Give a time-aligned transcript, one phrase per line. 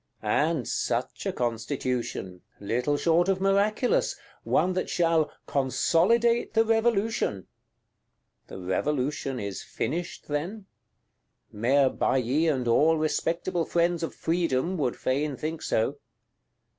[0.23, 7.45] And such a Constitution; little short of miraculous: one that shall "consolidate the Revolution"!
[8.47, 10.65] The Revolution is finished, then?
[11.51, 15.99] Mayor Bailly and all respectable friends of Freedom would fain think so.